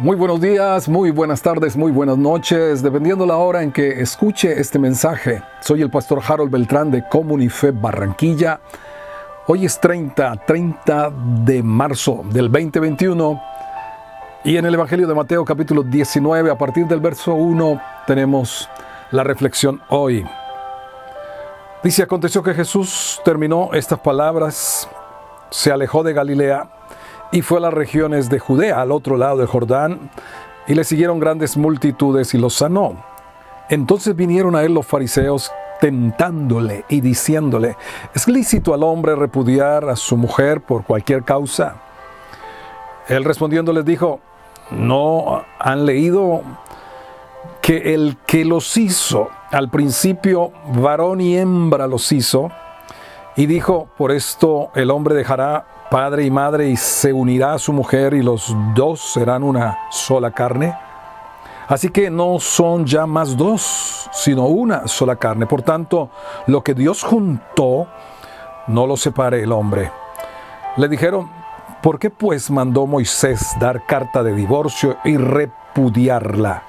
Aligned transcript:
Muy 0.00 0.14
buenos 0.14 0.40
días, 0.40 0.88
muy 0.88 1.10
buenas 1.10 1.42
tardes, 1.42 1.76
muy 1.76 1.90
buenas 1.90 2.16
noches, 2.16 2.84
dependiendo 2.84 3.26
la 3.26 3.36
hora 3.36 3.64
en 3.64 3.72
que 3.72 4.00
escuche 4.00 4.60
este 4.60 4.78
mensaje. 4.78 5.42
Soy 5.58 5.82
el 5.82 5.90
pastor 5.90 6.22
Harold 6.24 6.52
Beltrán 6.52 6.92
de 6.92 7.02
Comunife 7.08 7.72
Barranquilla. 7.72 8.60
Hoy 9.48 9.64
es 9.64 9.80
30, 9.80 10.44
30 10.46 11.10
de 11.44 11.64
marzo 11.64 12.22
del 12.30 12.44
2021 12.44 13.42
y 14.44 14.56
en 14.56 14.66
el 14.66 14.74
Evangelio 14.74 15.08
de 15.08 15.16
Mateo 15.16 15.44
capítulo 15.44 15.82
19, 15.82 16.48
a 16.48 16.56
partir 16.56 16.86
del 16.86 17.00
verso 17.00 17.34
1, 17.34 17.82
tenemos 18.06 18.70
la 19.10 19.24
reflexión 19.24 19.82
hoy. 19.88 20.24
Dice, 21.82 22.04
aconteció 22.04 22.40
que 22.44 22.54
Jesús 22.54 23.20
terminó 23.24 23.70
estas 23.72 23.98
palabras, 23.98 24.88
se 25.50 25.72
alejó 25.72 26.04
de 26.04 26.12
Galilea 26.12 26.77
y 27.32 27.42
fue 27.42 27.58
a 27.58 27.62
las 27.62 27.74
regiones 27.74 28.30
de 28.30 28.38
Judea, 28.38 28.80
al 28.80 28.92
otro 28.92 29.16
lado 29.16 29.38
del 29.38 29.46
Jordán, 29.46 30.10
y 30.66 30.74
le 30.74 30.84
siguieron 30.84 31.18
grandes 31.18 31.56
multitudes 31.56 32.34
y 32.34 32.38
los 32.38 32.54
sanó. 32.54 32.96
Entonces 33.68 34.16
vinieron 34.16 34.56
a 34.56 34.62
él 34.62 34.74
los 34.74 34.86
fariseos 34.86 35.50
tentándole 35.80 36.84
y 36.88 37.00
diciéndole, 37.00 37.76
¿es 38.14 38.28
lícito 38.28 38.74
al 38.74 38.82
hombre 38.82 39.14
repudiar 39.14 39.88
a 39.88 39.96
su 39.96 40.16
mujer 40.16 40.60
por 40.60 40.84
cualquier 40.84 41.22
causa? 41.22 41.76
Él 43.08 43.24
respondiendo 43.24 43.72
les 43.72 43.84
dijo, 43.84 44.20
¿no 44.70 45.44
han 45.58 45.86
leído 45.86 46.42
que 47.62 47.94
el 47.94 48.16
que 48.26 48.44
los 48.44 48.76
hizo, 48.76 49.28
al 49.50 49.70
principio 49.70 50.52
varón 50.74 51.20
y 51.20 51.36
hembra 51.36 51.86
los 51.86 52.10
hizo, 52.12 52.50
y 53.38 53.46
dijo, 53.46 53.88
por 53.96 54.10
esto 54.10 54.72
el 54.74 54.90
hombre 54.90 55.14
dejará 55.14 55.64
padre 55.92 56.24
y 56.24 56.30
madre 56.30 56.70
y 56.70 56.76
se 56.76 57.12
unirá 57.12 57.54
a 57.54 57.58
su 57.60 57.72
mujer 57.72 58.12
y 58.14 58.20
los 58.20 58.52
dos 58.74 59.12
serán 59.12 59.44
una 59.44 59.78
sola 59.92 60.32
carne. 60.32 60.76
Así 61.68 61.90
que 61.90 62.10
no 62.10 62.40
son 62.40 62.84
ya 62.84 63.06
más 63.06 63.36
dos, 63.36 64.10
sino 64.12 64.46
una 64.46 64.88
sola 64.88 65.14
carne. 65.14 65.46
Por 65.46 65.62
tanto, 65.62 66.10
lo 66.48 66.64
que 66.64 66.74
Dios 66.74 67.04
juntó, 67.04 67.86
no 68.66 68.88
lo 68.88 68.96
separe 68.96 69.44
el 69.44 69.52
hombre. 69.52 69.92
Le 70.76 70.88
dijeron, 70.88 71.30
¿por 71.80 72.00
qué 72.00 72.10
pues 72.10 72.50
mandó 72.50 72.88
Moisés 72.88 73.54
dar 73.60 73.86
carta 73.86 74.24
de 74.24 74.34
divorcio 74.34 74.96
y 75.04 75.16
repudiarla? 75.16 76.64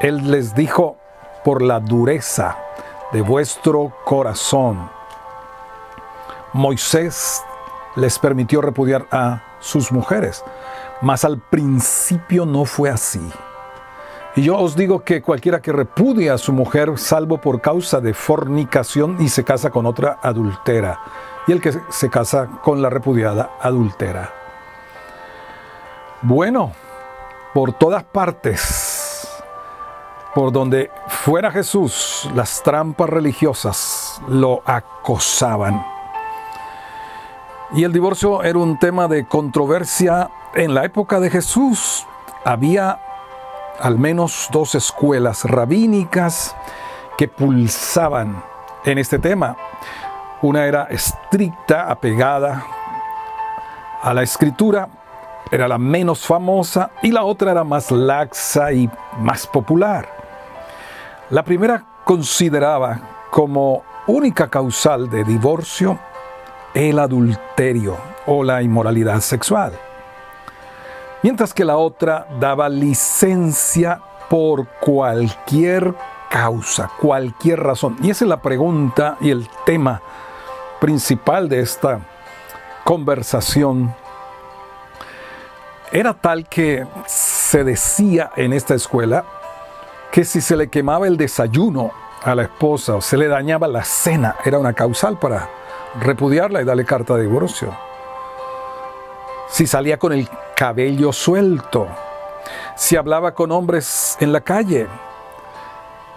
Él 0.00 0.28
les 0.28 0.56
dijo, 0.56 0.96
por 1.44 1.62
la 1.62 1.78
dureza 1.78 2.56
de 3.12 3.22
vuestro 3.22 3.92
corazón. 4.04 4.95
Moisés 6.56 7.44
les 7.96 8.18
permitió 8.18 8.62
repudiar 8.62 9.06
a 9.10 9.42
sus 9.60 9.92
mujeres, 9.92 10.42
mas 11.02 11.24
al 11.24 11.38
principio 11.38 12.46
no 12.46 12.64
fue 12.64 12.88
así. 12.88 13.20
Y 14.34 14.42
yo 14.42 14.56
os 14.56 14.74
digo 14.74 15.04
que 15.04 15.20
cualquiera 15.20 15.60
que 15.60 15.70
repudia 15.70 16.32
a 16.32 16.38
su 16.38 16.54
mujer, 16.54 16.98
salvo 16.98 17.38
por 17.42 17.60
causa 17.60 18.00
de 18.00 18.14
fornicación, 18.14 19.18
y 19.20 19.28
se 19.28 19.44
casa 19.44 19.70
con 19.70 19.84
otra 19.84 20.18
adultera, 20.22 20.98
y 21.46 21.52
el 21.52 21.60
que 21.60 21.74
se 21.90 22.08
casa 22.08 22.48
con 22.62 22.80
la 22.80 22.88
repudiada 22.88 23.50
adultera. 23.60 24.32
Bueno, 26.22 26.72
por 27.52 27.74
todas 27.74 28.04
partes, 28.04 29.28
por 30.34 30.52
donde 30.52 30.90
fuera 31.08 31.50
Jesús, 31.50 32.30
las 32.34 32.62
trampas 32.62 33.10
religiosas 33.10 34.22
lo 34.28 34.62
acosaban. 34.64 35.95
Y 37.74 37.82
el 37.82 37.92
divorcio 37.92 38.42
era 38.44 38.58
un 38.58 38.78
tema 38.78 39.08
de 39.08 39.26
controversia 39.26 40.30
en 40.54 40.72
la 40.72 40.84
época 40.84 41.18
de 41.18 41.30
Jesús. 41.30 42.06
Había 42.44 43.00
al 43.80 43.98
menos 43.98 44.48
dos 44.52 44.74
escuelas 44.76 45.44
rabínicas 45.44 46.54
que 47.18 47.26
pulsaban 47.26 48.42
en 48.84 48.98
este 48.98 49.18
tema. 49.18 49.56
Una 50.42 50.64
era 50.64 50.84
estricta, 50.84 51.90
apegada 51.90 52.64
a 54.00 54.14
la 54.14 54.22
escritura, 54.22 54.88
era 55.50 55.66
la 55.66 55.78
menos 55.78 56.24
famosa, 56.24 56.90
y 57.02 57.10
la 57.10 57.24
otra 57.24 57.50
era 57.50 57.64
más 57.64 57.90
laxa 57.90 58.72
y 58.72 58.88
más 59.18 59.46
popular. 59.46 60.08
La 61.30 61.42
primera 61.42 61.84
consideraba 62.04 63.00
como 63.30 63.82
única 64.06 64.48
causal 64.48 65.10
de 65.10 65.24
divorcio 65.24 65.98
el 66.76 66.98
adulterio 66.98 67.96
o 68.26 68.44
la 68.44 68.62
inmoralidad 68.62 69.20
sexual. 69.20 69.72
Mientras 71.22 71.54
que 71.54 71.64
la 71.64 71.78
otra 71.78 72.26
daba 72.38 72.68
licencia 72.68 74.00
por 74.28 74.68
cualquier 74.80 75.94
causa, 76.28 76.90
cualquier 77.00 77.62
razón. 77.62 77.96
Y 78.02 78.10
esa 78.10 78.26
es 78.26 78.28
la 78.28 78.42
pregunta 78.42 79.16
y 79.20 79.30
el 79.30 79.48
tema 79.64 80.02
principal 80.78 81.48
de 81.48 81.60
esta 81.60 82.00
conversación. 82.84 83.94
Era 85.90 86.12
tal 86.12 86.46
que 86.46 86.86
se 87.06 87.64
decía 87.64 88.32
en 88.36 88.52
esta 88.52 88.74
escuela 88.74 89.24
que 90.12 90.24
si 90.24 90.42
se 90.42 90.56
le 90.56 90.68
quemaba 90.68 91.06
el 91.06 91.16
desayuno 91.16 91.90
a 92.22 92.34
la 92.34 92.42
esposa 92.42 92.96
o 92.96 93.00
se 93.00 93.16
le 93.16 93.28
dañaba 93.28 93.66
la 93.66 93.82
cena, 93.82 94.36
era 94.44 94.58
una 94.58 94.74
causal 94.74 95.18
para 95.18 95.48
repudiarla 96.00 96.62
y 96.62 96.64
darle 96.64 96.84
carta 96.84 97.14
de 97.14 97.22
divorcio. 97.22 97.76
Si 99.48 99.66
salía 99.66 99.98
con 99.98 100.12
el 100.12 100.28
cabello 100.56 101.12
suelto, 101.12 101.88
si 102.76 102.96
hablaba 102.96 103.34
con 103.34 103.52
hombres 103.52 104.16
en 104.20 104.32
la 104.32 104.40
calle, 104.40 104.86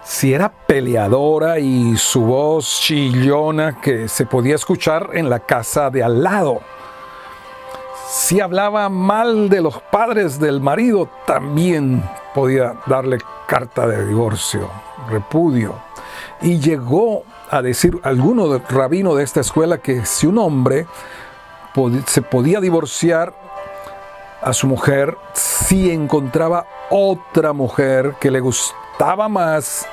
si 0.04 0.34
era 0.34 0.50
peleadora 0.50 1.58
y 1.58 1.96
su 1.96 2.22
voz 2.22 2.80
chillona 2.80 3.80
que 3.80 4.08
se 4.08 4.26
podía 4.26 4.56
escuchar 4.56 5.10
en 5.14 5.30
la 5.30 5.40
casa 5.40 5.90
de 5.90 6.02
al 6.02 6.22
lado. 6.22 6.60
Si 8.08 8.40
hablaba 8.40 8.88
mal 8.88 9.48
de 9.48 9.60
los 9.60 9.80
padres 9.80 10.40
del 10.40 10.60
marido, 10.60 11.08
también 11.26 12.02
podía 12.34 12.74
darle 12.86 13.18
carta 13.46 13.86
de 13.86 14.04
divorcio, 14.04 14.68
repudio. 15.08 15.89
Y 16.40 16.58
llegó 16.58 17.24
a 17.50 17.62
decir 17.62 17.98
alguno 18.02 18.58
rabino 18.68 19.14
de 19.14 19.24
esta 19.24 19.40
escuela 19.40 19.78
que 19.78 20.04
si 20.06 20.26
un 20.26 20.38
hombre 20.38 20.86
se 22.06 22.22
podía 22.22 22.60
divorciar 22.60 23.32
a 24.42 24.52
su 24.52 24.66
mujer 24.66 25.16
si 25.34 25.90
encontraba 25.90 26.66
otra 26.90 27.52
mujer 27.52 28.16
que 28.20 28.30
le 28.30 28.40
gustaba 28.40 29.28
más 29.28 29.86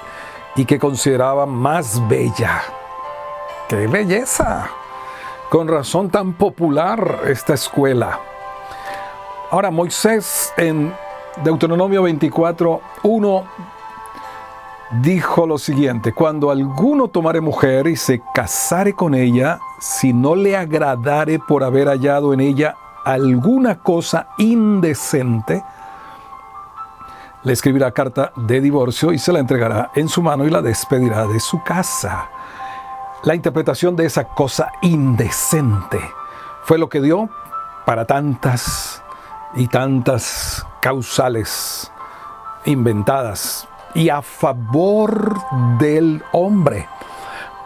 y 0.56 0.66
que 0.66 0.80
consideraba 0.80 1.46
más 1.46 2.02
bella. 2.08 2.64
¡Qué 3.68 3.88
belleza! 3.88 4.70
Con 5.50 5.68
razón 5.68 6.10
tan 6.10 6.34
popular 6.34 7.22
esta 7.28 7.54
escuela. 7.54 8.20
Ahora 9.52 9.72
Moisés 9.72 10.52
en 10.58 10.94
Deuteronomio 11.44 12.04
24, 12.04 12.82
1 13.04 13.44
dijo 14.92 15.46
lo 15.46 15.58
siguiente, 15.58 16.14
cuando 16.14 16.50
alguno 16.50 17.08
tomare 17.08 17.42
mujer 17.42 17.88
y 17.88 17.96
se 17.96 18.22
casare 18.34 18.94
con 18.94 19.14
ella, 19.14 19.60
si 19.80 20.14
no 20.14 20.36
le 20.36 20.56
agradare 20.56 21.40
por 21.40 21.64
haber 21.64 21.88
hallado 21.88 22.34
en 22.34 22.40
ella 22.40 22.76
alguna 23.04 23.80
cosa 23.80 24.30
indecente, 24.38 25.64
le 27.44 27.54
escribirá 27.54 27.92
carta 27.92 28.32
de 28.36 28.60
divorcio 28.60 29.12
y 29.14 29.20
se 29.20 29.32
la 29.32 29.40
entregará 29.40 29.92
en 29.96 30.10
su 30.10 30.22
mano 30.22 30.46
y 30.46 30.50
la 30.50 30.62
despedirá 30.62 31.26
de 31.28 31.40
su 31.40 31.62
casa. 31.64 32.30
La 33.24 33.36
interpretación 33.36 33.96
de 33.96 34.06
esa 34.06 34.26
cosa 34.26 34.72
indecente 34.82 36.00
fue 36.64 36.78
lo 36.78 36.90
que 36.90 37.02
dio 37.02 37.30
para 37.86 38.06
tantas 38.06 39.04
y 39.56 39.68
tantas 39.68 40.66
causales 40.82 41.92
inventadas 42.66 43.68
y 43.94 44.10
a 44.10 44.22
favor 44.22 45.38
del 45.80 46.24
hombre. 46.32 46.88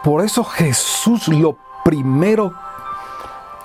Por 0.02 0.24
eso 0.24 0.42
Jesús 0.44 1.28
lo 1.28 1.56
primero 1.84 2.52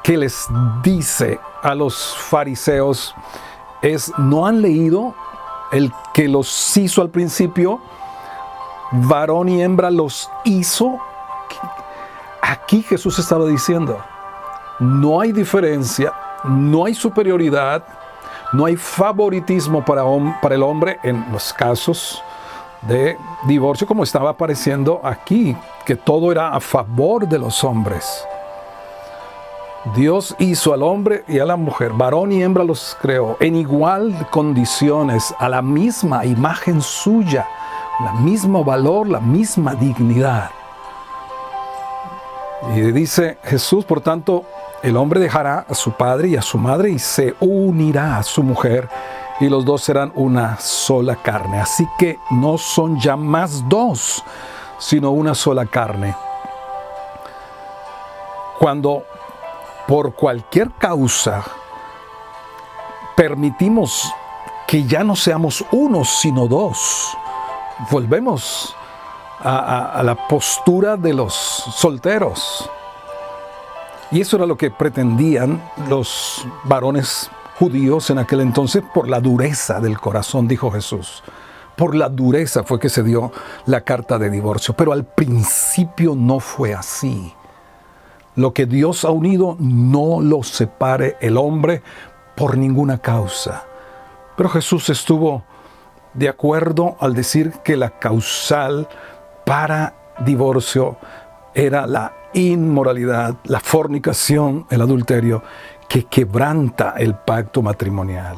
que 0.04 0.18
les 0.18 0.48
dice 0.84 1.40
a 1.64 1.76
los 1.76 2.16
fariseos 2.18 3.16
es, 3.82 4.12
¿no 4.18 4.46
han 4.46 4.62
leído 4.62 5.14
el 5.72 5.92
que 6.14 6.28
los 6.28 6.78
hizo 6.78 7.02
al 7.02 7.10
principio? 7.10 7.82
Varón 8.92 9.50
y 9.50 9.62
hembra 9.62 9.92
los 9.92 10.30
hizo. 10.46 11.00
Aquí 12.42 12.84
Jesús 12.84 13.20
estaba 13.20 13.46
diciendo, 13.46 14.02
no 14.80 15.20
hay 15.20 15.32
diferencia, 15.32 16.14
no 16.46 16.86
hay 16.86 16.94
superioridad, 16.94 17.84
no 18.54 18.66
hay 18.66 18.78
favoritismo 18.78 19.84
para, 19.84 20.04
el 20.56 20.64
hombre 20.64 21.00
en 21.04 21.26
los 21.32 21.52
casos 21.52 22.24
de 22.88 23.18
divorcio 23.46 23.86
como 23.86 24.04
estaba 24.04 24.32
apareciendo 24.32 25.02
aquí, 25.04 25.56
que 25.86 25.96
todo 25.96 26.32
era 26.32 26.50
a 26.50 26.60
favor 26.60 27.28
de 27.28 27.40
los 27.40 27.64
hombres. 27.64 28.26
Dios 29.96 30.36
hizo 30.40 30.74
al 30.74 30.84
hombre 30.84 31.24
y 31.28 31.40
a 31.40 31.46
la 31.46 31.56
mujer, 31.56 31.94
varón 31.94 32.32
y 32.32 32.44
hembra 32.44 32.64
los 32.64 32.98
creó, 33.02 33.38
en 33.40 33.56
igual 33.56 34.28
condiciones, 34.32 35.34
a 35.40 35.48
la 35.48 35.62
misma 35.62 36.26
imagen 36.26 36.82
suya, 36.82 37.48
la 38.04 38.14
mismo 38.14 38.64
valor, 38.64 39.08
la 39.08 39.20
misma 39.20 39.76
dignidad. 39.76 40.50
Y 42.76 42.82
dice 42.92 43.38
Jesús, 43.44 43.86
por 43.86 44.02
tanto, 44.02 44.44
el 44.84 44.98
hombre 44.98 45.20
dejará 45.20 45.66
a 45.70 45.74
su 45.74 45.92
padre 45.92 46.30
y 46.30 46.36
a 46.36 46.42
su 46.42 46.58
madre 46.58 46.90
y 46.90 47.00
se 47.00 47.36
unirá 47.40 48.18
a 48.18 48.24
su 48.24 48.44
mujer 48.44 48.90
y 49.40 49.50
los 49.50 49.66
dos 49.66 49.84
serán 49.84 50.12
una 50.16 50.60
sola 50.60 51.16
carne. 51.16 51.60
Así 51.60 51.88
que 51.98 52.20
no 52.32 52.58
son 52.58 53.00
ya 53.00 53.16
más 53.16 53.68
dos, 53.70 54.24
sino 54.80 55.12
una 55.12 55.36
sola 55.36 55.66
carne. 55.66 56.16
Cuando 58.60 59.04
por 59.88 60.14
cualquier 60.14 60.72
causa 60.72 61.44
permitimos 63.16 64.12
que 64.68 64.84
ya 64.84 65.04
no 65.04 65.16
seamos 65.16 65.64
uno, 65.72 66.04
sino 66.04 66.48
dos, 66.48 67.16
volvemos 67.90 68.76
a, 69.40 69.92
a 69.92 70.04
la 70.04 70.28
postura 70.28 70.98
de 70.98 71.14
los 71.14 71.34
solteros. 71.34 72.70
Y 74.12 74.22
eso 74.22 74.38
era 74.38 74.46
lo 74.46 74.58
que 74.58 74.72
pretendían 74.72 75.62
los 75.90 76.46
varones 76.64 77.30
judíos 77.60 78.10
en 78.10 78.20
aquel 78.20 78.42
entonces 78.42 78.84
por 78.94 79.08
la 79.08 79.20
dureza 79.20 79.80
del 79.80 80.00
corazón, 80.00 80.48
dijo 80.48 80.72
Jesús. 80.72 81.24
Por 81.76 81.96
la 81.96 82.10
dureza 82.10 82.64
fue 82.64 82.80
que 82.80 82.90
se 82.90 83.04
dio 83.04 83.32
la 83.66 83.82
carta 83.82 84.18
de 84.18 84.30
divorcio. 84.30 84.76
Pero 84.76 84.94
al 84.94 85.06
principio 85.06 86.16
no 86.16 86.40
fue 86.40 86.74
así. 86.74 87.34
Lo 88.36 88.54
que 88.54 88.66
Dios 88.66 89.06
ha 89.06 89.12
unido 89.12 89.56
no 89.60 90.22
lo 90.22 90.44
separe 90.44 91.18
el 91.22 91.38
hombre 91.38 91.82
por 92.36 92.58
ninguna 92.58 93.00
causa. 93.00 93.66
Pero 94.36 94.50
Jesús 94.50 94.90
estuvo 94.90 95.44
de 96.14 96.30
acuerdo 96.30 96.98
al 97.00 97.14
decir 97.14 97.52
que 97.64 97.76
la 97.76 97.92
causal 98.00 98.88
para 99.46 99.96
divorcio 100.20 100.98
era 101.54 101.88
la 101.88 102.14
inmoralidad, 102.34 103.36
la 103.46 103.60
fornicación, 103.60 104.68
el 104.70 104.82
adulterio, 104.82 105.44
que 105.88 106.06
quebranta 106.06 106.96
el 106.98 107.16
pacto 107.16 107.62
matrimonial. 107.62 108.38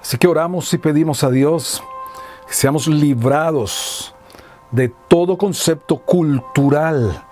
Así 0.00 0.18
que 0.18 0.26
oramos 0.26 0.72
y 0.74 0.78
pedimos 0.78 1.22
a 1.22 1.30
Dios 1.30 1.82
que 2.46 2.54
seamos 2.54 2.88
librados 2.88 4.14
de 4.72 4.88
todo 4.88 5.38
concepto 5.38 5.98
cultural 5.98 7.22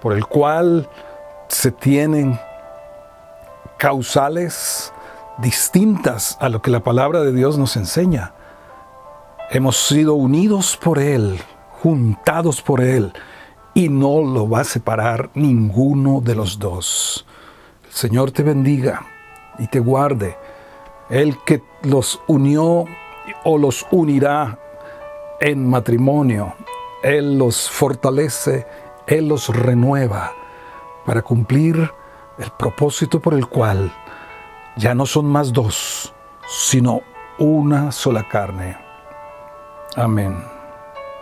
por 0.00 0.12
el 0.12 0.26
cual 0.26 0.88
se 1.48 1.72
tienen 1.72 2.38
causales 3.78 4.92
distintas 5.38 6.36
a 6.40 6.48
lo 6.48 6.62
que 6.62 6.70
la 6.70 6.80
palabra 6.80 7.20
de 7.20 7.32
Dios 7.32 7.58
nos 7.58 7.76
enseña. 7.76 8.34
Hemos 9.50 9.76
sido 9.76 10.14
unidos 10.14 10.76
por 10.76 10.98
Él, 10.98 11.40
juntados 11.82 12.62
por 12.62 12.80
Él, 12.80 13.12
y 13.74 13.88
no 13.88 14.22
lo 14.22 14.48
va 14.48 14.60
a 14.60 14.64
separar 14.64 15.30
ninguno 15.34 16.20
de 16.20 16.34
los 16.34 16.58
dos. 16.58 17.26
Señor 17.96 18.30
te 18.30 18.42
bendiga 18.42 19.06
y 19.58 19.68
te 19.68 19.80
guarde. 19.80 20.36
El 21.08 21.42
que 21.44 21.62
los 21.80 22.20
unió 22.26 22.84
o 23.42 23.56
los 23.56 23.86
unirá 23.90 24.58
en 25.40 25.66
matrimonio, 25.66 26.52
Él 27.02 27.38
los 27.38 27.70
fortalece, 27.70 28.66
Él 29.06 29.28
los 29.28 29.48
renueva 29.48 30.30
para 31.06 31.22
cumplir 31.22 31.90
el 32.36 32.50
propósito 32.58 33.18
por 33.18 33.32
el 33.32 33.46
cual 33.46 33.90
ya 34.76 34.94
no 34.94 35.06
son 35.06 35.24
más 35.24 35.50
dos, 35.50 36.12
sino 36.46 37.00
una 37.38 37.92
sola 37.92 38.28
carne. 38.28 38.76
Amén. 39.96 40.55